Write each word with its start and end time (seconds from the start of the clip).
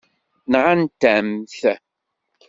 Nɣant-am-t. 0.51 1.59